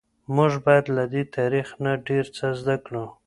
[0.35, 3.05] موږ باید له دې تاریخ نه ډیر څه زده کړو.